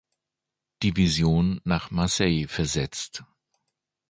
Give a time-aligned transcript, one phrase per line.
[0.81, 3.23] Division nach Marseille versetzt.